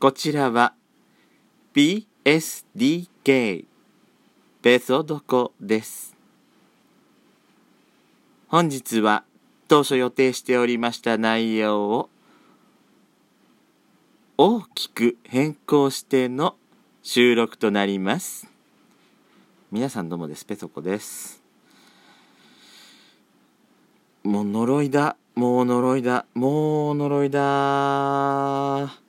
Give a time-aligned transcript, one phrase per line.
[0.00, 0.74] こちらは
[1.74, 3.64] BSDK
[4.62, 6.14] ベソドコです。
[8.46, 9.24] 本日は
[9.66, 12.10] 当初予定しておりました内容を
[14.36, 16.54] 大きく変更しての
[17.02, 18.46] 収録となります。
[19.72, 20.44] 皆さんどうもです。
[20.44, 21.42] ペソコです。
[24.22, 29.07] もう呪いだもう呪いだもう呪いだ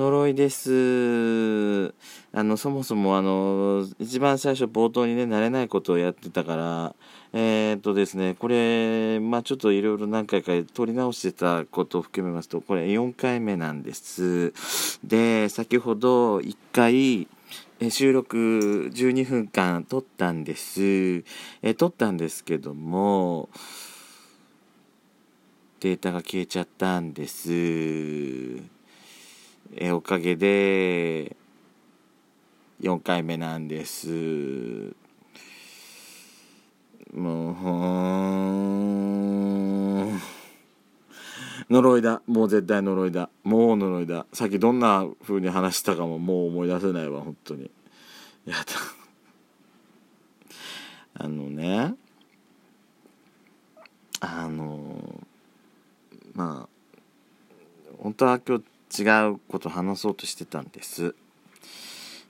[0.00, 1.92] 呪いです
[2.32, 6.94] あのそもそもあの一番最初冒頭にね慣れないことをやってたから
[7.34, 14.52] えー、っとですねこれまあちょっといろいろ何回か撮り直してたことを含めますとこれ4回目なんです
[15.04, 17.28] で先ほど1回
[17.90, 21.24] 収録12分間撮ったんです。
[21.62, 23.48] え撮ったんですけども、
[25.80, 28.79] データが消えちゃったんです。
[29.76, 31.36] えおかげで、
[32.80, 34.94] 4回目なんです。
[37.14, 37.54] もう、
[41.72, 42.20] 呪いだ。
[42.26, 43.30] もう絶対呪いだ。
[43.44, 44.26] もう呪いだ。
[44.32, 47.70] さっきどんな風に話したかももう思い出せないわ、本当に。
[48.46, 48.64] やだ。
[51.14, 51.94] あのね、
[54.20, 55.20] あの、
[56.34, 56.68] まあ、
[57.98, 58.64] 本当は今日
[58.98, 59.02] 違
[59.32, 61.14] うこと話そうとしてたんです。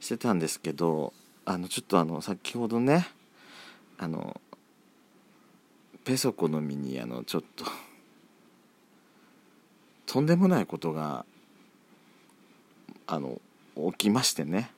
[0.00, 1.12] してたんですけど
[1.44, 3.06] あのちょっとあの先ほどね
[3.98, 4.40] あの
[6.04, 7.64] ペソコの身にあのちょっと
[10.06, 11.24] とんでもないことが
[13.06, 13.40] あの
[13.92, 14.72] 起きましてね。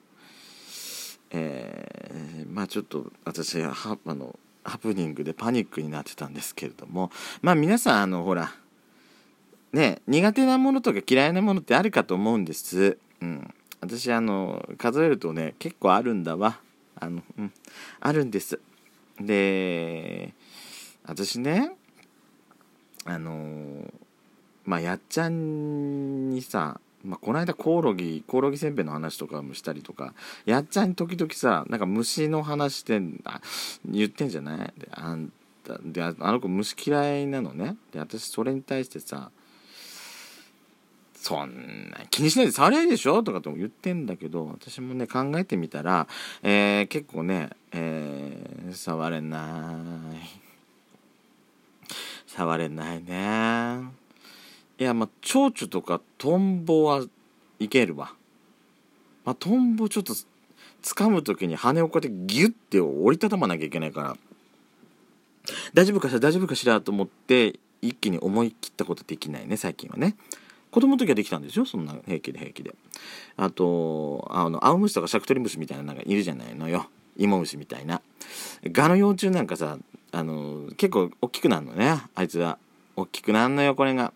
[1.31, 3.73] えー、まあちょっと私は
[4.05, 7.11] あのハプニングでパニックになってたんですけれども。
[7.41, 8.53] まあ皆さんあのほら
[9.73, 12.97] ね苦手なものとか嫌いなものってあるかと思うんです。
[13.21, 16.59] うん、私あの数えるとね結構あるんだわ。
[16.95, 17.51] あの、うん、
[17.99, 18.59] あるんです。
[19.19, 20.33] で
[21.05, 21.75] 私ね
[23.05, 23.91] あの
[24.65, 30.13] まあやっちゃんにさまあ、この間コオロギコオロギせんべいの話とかもしたりとか
[30.45, 33.41] やっちゃんに時々さなんか虫の話してんあ
[33.85, 34.73] 言ってんじゃない？
[34.77, 35.29] であん
[35.65, 37.75] たであの子虫嫌いなのね。
[37.91, 39.31] で私それに対してさ
[41.23, 46.05] そんな気にしないで触りゃいでしょとかとも言ってんだけど私もね考えてみたら、
[46.41, 49.93] えー、結構ね、えー、触れな
[51.87, 51.87] い。
[52.27, 53.85] 触れないね。
[54.77, 57.05] いやまあ蝶々とかトンボは
[57.57, 58.13] いけるわ。
[59.23, 60.13] まあトンボちょっと
[60.81, 64.17] 掴む時に羽をこうやってギュッて折りたたまなきゃいけないから。
[65.73, 66.19] 大丈夫かしら？
[66.19, 66.81] 大丈夫かしら？
[66.81, 70.17] と思って一気に思い切ったことできないね最近はね。
[70.73, 72.73] 子供の時はできたんですよそんな平気で平気で。
[73.37, 76.87] あとあの青虫とかシャクトリムシみたいなのがいるじゃないのよ。
[77.15, 78.01] 芋虫みたいな。
[78.65, 79.77] ガの幼虫なんかさ
[80.11, 82.01] あの結構大きくなるのね。
[82.15, 82.57] あいつは。
[82.95, 84.13] 大きくなるのよこれが。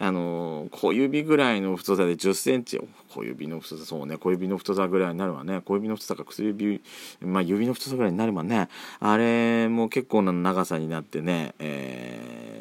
[0.00, 2.80] あの小指ぐらいの太さで1 0センチ。
[3.12, 4.18] 小指の太さそうね。
[4.18, 5.60] 小指の太さぐらいになるわね。
[5.62, 6.80] 小指の太さか薬指
[7.20, 8.68] まあ指の太さぐらいになるわね。
[9.00, 12.07] あれも結構な長さになってね、えー、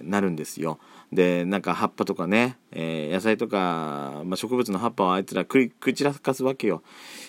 [0.08, 0.80] なるんですよ。
[1.12, 6.82] でなんか葉っぱとかね、えー、野菜とか、まあ、植物の葉っぱをあいつら食い食い散らかすわけよ。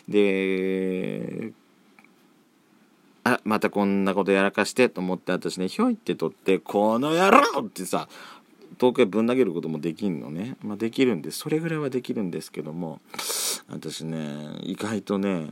[0.08, 1.52] で
[3.24, 8.08] あまたこんなことやらかしてと思って私ねひょいって取って「この野郎!」ってさ
[8.78, 13.00] 遠くへぶん投げることもできんのね、まあ、できるんでそれぐらいはできるんですけども
[13.68, 15.50] 私ね意外とね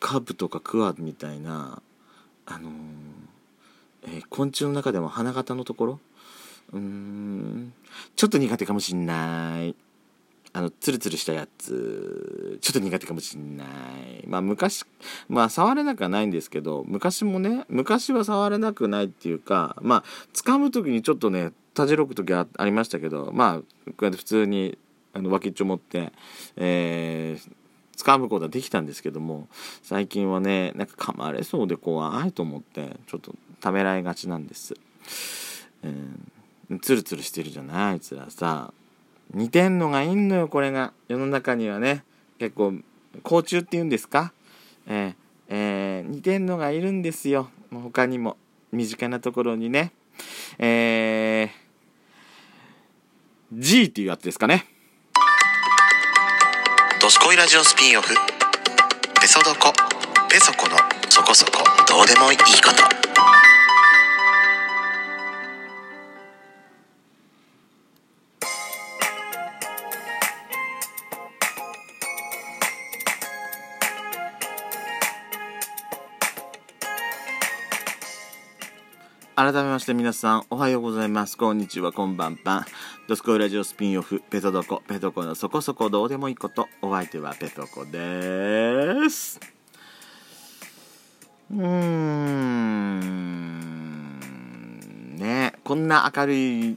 [0.00, 1.82] カブとかクワみたいな
[2.46, 2.72] あのー、
[4.04, 6.00] えー、昆虫の中でも花形のところ
[6.72, 7.72] うん。
[8.16, 9.74] ちょっと苦手かもしんない。
[10.52, 12.58] あのツルツルしたやつ。
[12.60, 14.26] ちょっと苦手かもしんない。
[14.26, 14.84] まあ昔
[15.28, 23.64] まあ触れなくはないんですけど昔もね昔は触れなくないっていうかまあ掴む時にちょっとねたじろく時はありましたけどまあこ
[24.00, 24.78] うやって普通に
[25.14, 26.12] あの脇っちょ持って、
[26.56, 29.48] えー、掴むことはできたんですけども
[29.82, 34.74] 最近はねなんか噛まれそうで怖いと思ってちょっとためらいがちなんです。
[35.82, 36.37] えー、
[36.82, 38.72] ツルツルしてるじゃないあいつらさ
[39.32, 42.04] 似てんのがいんのよこれが世の中にはね
[42.38, 42.74] 結構
[43.22, 44.32] 甲虫っていうんですか？
[44.86, 45.14] えー、
[45.48, 48.36] えー、似てんのがいるんですよ他にも
[48.72, 49.92] 身近なところにね
[50.58, 51.68] えー
[53.50, 54.66] G っていうやつですかね。
[57.00, 58.14] ドスコイラジオスピンオフ。
[59.18, 59.72] ペソドコ。
[60.28, 60.76] ペソコの
[61.08, 63.37] そこそこどうでもいいこと。
[79.38, 81.38] 改めまして皆さんおはようございます。
[81.38, 82.64] こんにちはこんばんぱん
[83.06, 84.82] ドスコイラジオスピンオフペトドコ。
[84.88, 86.66] ペトコのそこそこどうでもいいこと。
[86.82, 89.38] お相手はペトコです。
[91.52, 92.48] うーん。
[95.14, 95.54] ね。
[95.62, 96.76] こんな明るい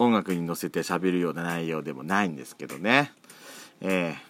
[0.00, 3.12] 音楽に乗せて喋るような内容でもないんですけどね。
[3.80, 4.22] ええ。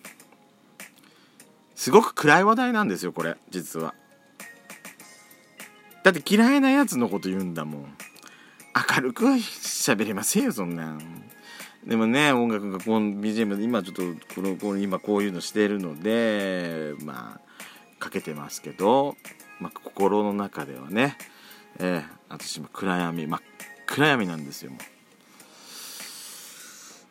[1.74, 3.38] すごく暗い話題なんですよこれ。
[3.48, 3.94] 実は。
[6.06, 7.96] だって嫌いなやつのこと言うんだもん。
[8.96, 11.00] 明るくは喋れませんよそんなん。
[11.84, 19.16] でもね音楽がこの BGM で今ちょっとこのこの今こういうのしてるのでまあかけてますけど、
[19.58, 21.18] まあ、心の中ではね。
[21.80, 23.40] えー、私も暗闇真っ
[23.86, 24.70] 暗闇なんですよ。
[24.70, 24.78] も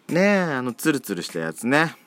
[0.07, 1.98] うねえあのツルツルしたやつね。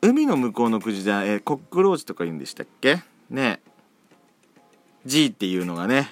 [0.00, 3.11] 海の向こうの国で、えー、コックローチとか言うんでしたっけ？
[3.32, 3.60] ね
[5.04, 6.10] G っていうのがね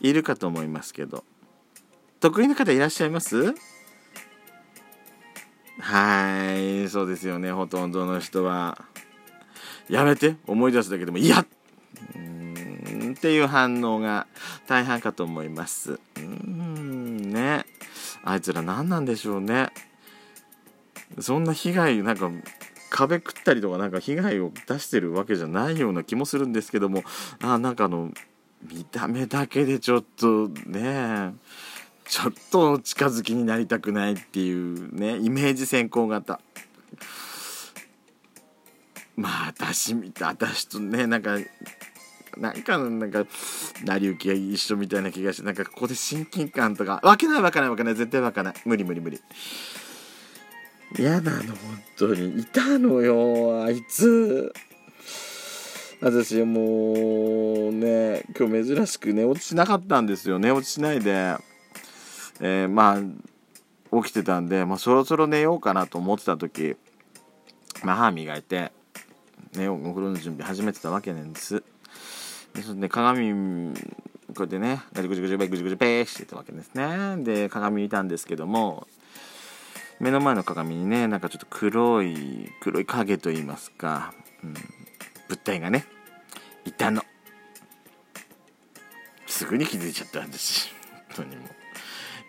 [0.00, 1.24] いるかと思いますけど。
[2.18, 3.54] 得意な方いらっしゃいます？
[5.80, 7.50] はいそうですよね。
[7.52, 8.84] ほとんどの人は。
[9.88, 10.36] やめて。
[10.46, 11.44] 思い出すだけでも嫌
[12.14, 14.28] うんっていう反応が
[14.68, 15.98] 大半かと思います。
[16.16, 17.66] うんね。
[18.22, 19.70] あいつら何なんでしょうね。
[21.18, 22.30] そんな被害なんか
[22.92, 27.02] 壁食ったりとかなんか被害を出してるわけじゃないような気もするんですけども
[27.40, 28.12] あなんかあの
[28.70, 31.34] 見た目だけでちょっとね
[32.04, 36.40] ちょっと近づきになりたくないっていうねイメージ先行型。
[39.16, 41.36] まあ私見た私とねなんか
[42.36, 43.24] なんかなんか
[43.84, 47.94] 成り行きが一緒みたいな気がしてなんかここで親近感とかわけないわけないわけない。
[47.94, 48.54] 絶対わかない。
[48.64, 49.20] 無理無理無理。
[50.98, 51.56] 嫌なの本
[51.96, 52.40] 当に。
[52.40, 54.52] いたのよあいつ。
[56.00, 60.38] 私もうね今日珍しく寝落ちしなかったんですよ。
[60.38, 61.36] 寝落ちしないで、
[62.40, 66.76] えー、まあ起きてたんで、まあ、そろそろ寝ようかなと思ってた時、
[67.84, 68.72] まあ、歯磨いて
[69.54, 71.62] 寝ようお風呂の準備始めてたわけなんです。
[72.54, 73.74] でそれで鏡
[74.34, 78.86] こうやってねぐじぐじぐじぐじぐじペーしてたわけですねで鏡見たんですけども
[80.02, 84.12] 目の前の鏡にねなんかちょっと黒い黒い影と言いますか、
[84.42, 84.54] うん、
[85.28, 85.86] 物体がね
[86.64, 87.02] いたの。
[89.26, 90.70] すぐに気づいちゃった私。
[91.16, 91.48] 本当にもう。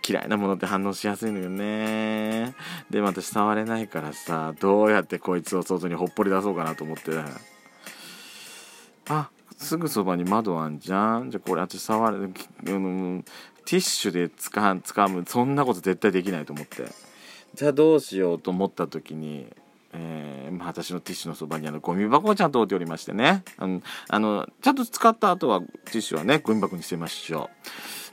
[0.08, 2.54] 嫌いなものって反応しやすいのよね。
[2.92, 7.12] でも私触れないからさどうやってこいつを外にほっぽり出そうかなと思って。
[9.10, 11.32] あすぐそばに窓あんじゃん。
[11.32, 13.24] じゃあこれ私触る、うん、
[13.66, 14.76] ティッシュでつか
[15.08, 15.26] む。
[15.26, 17.13] そんなこと絶対できないと思って。
[17.56, 19.48] じゃあどうしようと思った時に、
[19.94, 23.44] えーまあ、私のティッシュのそばにあのゴミ箱をちゃんと置いておりましてね。
[23.58, 27.50] あのあのちゃんと使った後はティッシュはねゴミ箱に捨てましょ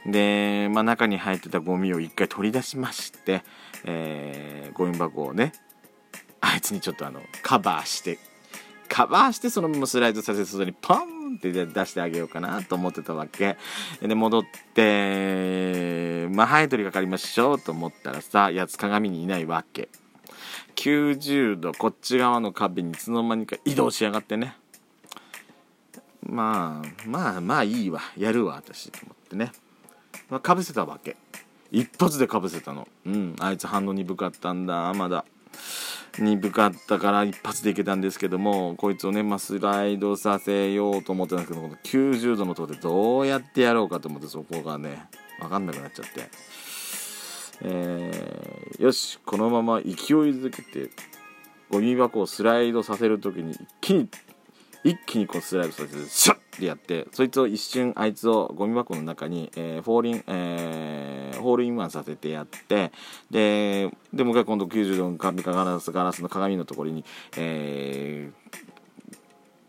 [0.07, 0.13] う。
[0.13, 3.43] で、まあ、中に入ってたゴミを一回取り出しまして、
[3.85, 5.53] えー、ゴミ箱をね
[6.41, 8.19] あいつにちょっとあのカバーして
[8.91, 13.57] カバーしてそのままスライドさせて外にポンって出してあげようかなと思ってたわけ。
[14.03, 14.43] で戻っ
[14.75, 19.89] てまあハエ取りかかりましょうと思ったらさやつ鏡にいないわけ。
[20.75, 24.57] 90度こっち側の壁にいつの間にか移動しやがってね。
[26.23, 28.01] まあまあまあいいわ。
[28.19, 29.53] やるわ私と思ってね、
[30.29, 31.17] まあ、かぶせたわけ。
[31.71, 32.89] 一発でかぶせたの。
[33.07, 35.25] うんあいつ反応鈍かったんだまだ。
[36.19, 45.03] 鈍かったから一発でいけたんですけどもこいつをね、まあ、スライドさせようと思ってたんですけどこの90度のとこでどうやってやろうかと思ってそこがね
[45.41, 46.31] 分かんなくなっちゃって、
[47.63, 50.91] えー、よしこのまま勢いづけて
[51.71, 54.09] ゴミ箱をスライドさせる時に一気に
[54.85, 62.93] 一気にこうスライドさせてシュッてやってそいつを一瞬あいつをゴミ箱の中に、えー、フォーリン、えー、ホールインワンさせてやって
[63.31, 65.33] ででもう一回今度90度のガ
[65.65, 67.05] ラスガラスの鏡のところに、
[67.37, 68.31] え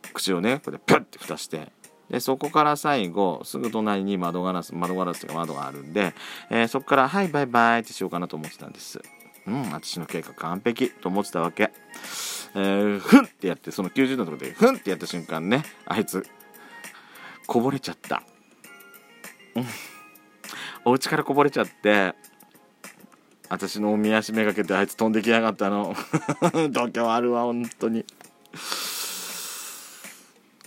[0.01, 1.71] ー、口をねこうやってピュッて蓋して
[2.09, 6.13] でそこから最後すぐ隣に窓ガラス窓ガラスというか窓があるんで、
[6.49, 9.01] えー、そこから「はいバイバイ」ってしようかなと思ってたんです。
[9.47, 11.71] うん私の計画完璧と思ってたわけ。
[12.55, 16.25] えー、ふんってやってその90度のところでふんってやった瞬間ねあいつ
[17.47, 18.23] こぼれちゃった。
[19.55, 19.65] うん。
[20.85, 22.15] お家からこぼれちゃって
[23.49, 25.95] 私のおみ足めがけてあいつ飛んできやがったの。
[26.71, 28.05] 度胸あるわ本当に。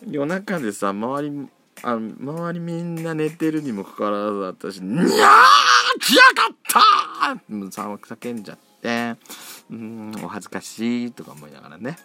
[0.07, 1.49] 夜中でさ周り
[1.83, 6.81] あ周りみんな寝てるにもかかわらず私「にゃー来やがった!」
[7.49, 9.17] 叫んじゃって。
[9.71, 11.97] うんお恥ずかしいとか思いながらね。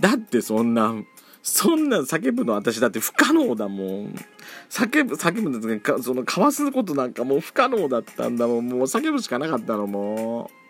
[0.00, 0.94] だってそんな
[1.42, 4.14] そんな叫ぶの私だって不可能だもん。
[4.70, 8.68] 叫ぶ叫ぶんですかそのかわすことなんかもう不可能だったんだもん。
[8.68, 10.64] もう叫ぶしかなかったのもう。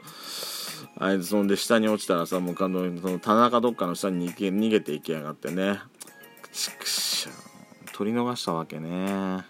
[0.96, 5.80] あいつそんで下に落ちたらさもうその田中どっかの下に逃げ逃げていきやがってね。
[6.52, 7.30] ちくしょ
[7.92, 9.44] 取り逃したわけね。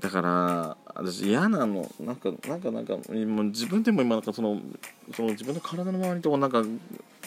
[0.00, 1.90] だから私嫌なの。
[2.00, 4.60] なんかなんかなんかもう自分でも今なんかその
[5.14, 6.62] その自分の体の周りとかなんか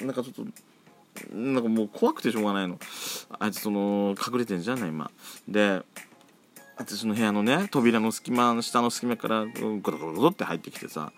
[0.02, 2.80] なんかちょっとなんかもう怖くてしょうがないの。
[3.40, 5.12] あいつその隠れてんじゃない今。
[5.48, 5.82] で
[6.78, 11.12] 私の部屋のね扉の隙間下の隙間からゴロゴロゴロって入ってきてさ。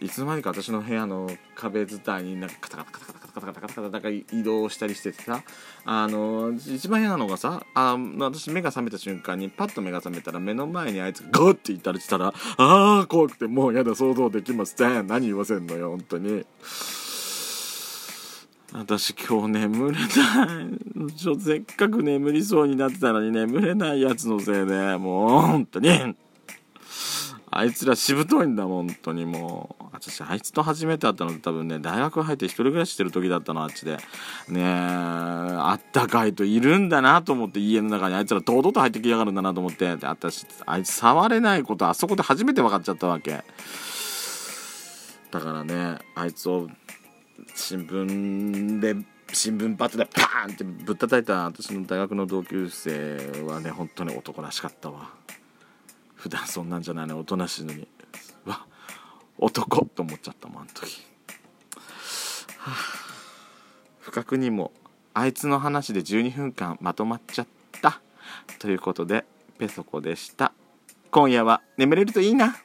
[0.00, 5.42] いつの間にか私の部屋の壁伝いになんかカタカタカタカタカタカタカタカタカタなんか移動したりしててさ
[5.84, 16.44] あの一番嫌なのがさあ私目が覚めた瞬間にパッと目が覚めたら目の前にあいつがゴーって言ったりしたらああ怖くてもうやだ想像できません何言わせんのよ本当に。
[18.72, 20.06] 私今日眠れな
[21.08, 26.14] いちょせっかく眠りそうになってたのに眠れないやつのせいでもう本当に
[27.50, 33.96] あいつらしぶといんだもん本当にもう私あいつと初めて会ったのって多分ね大学入って一人暮らししてる時だったのあっちで。
[34.48, 43.42] ねえあったかいといるんだなと思って家の中にあいつら堂々と入ってきやがるんだなと思って私あいつ触れないことあそこで初めて分かっちゃったわけ。
[45.30, 46.68] だからねあいつを
[47.54, 48.94] 新聞で
[49.32, 55.10] 新聞バットでパーンってぶったたいた私の大学の同級生はね本当に男らしかったわ。
[56.14, 57.86] 普段そんなんじゃないのおとなしいのに。
[59.38, 59.86] 男。
[59.86, 61.06] と思っちゃったもんあの時、
[62.58, 62.74] はあ、
[64.00, 64.72] 不覚にも
[65.14, 67.46] あいつの話で12分間まとまっちゃっ
[67.80, 68.00] た。
[68.58, 69.24] ということで
[69.58, 70.52] ペソコでした。
[71.10, 72.56] 今夜は眠れるといいな。